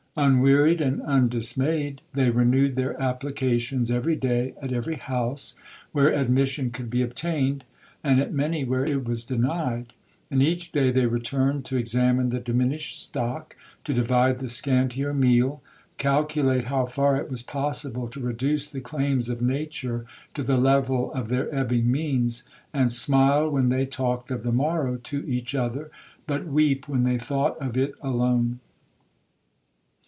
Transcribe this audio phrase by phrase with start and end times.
[0.17, 5.55] Unwearied and undismayed, they renewed their applications every day, at every house
[5.93, 7.63] where admission could be obtained,
[8.03, 9.93] and at many where it was denied;
[10.29, 15.61] and each day they returned to examine the diminished stock, to divide the scantier meal,
[15.97, 21.13] calculate how far it was possible to reduce the claims of nature to the level
[21.13, 22.43] of their ebbing means,
[22.73, 25.89] and smile when they talked of the morrow to each other,
[26.27, 28.59] but weep when they thought of it alone.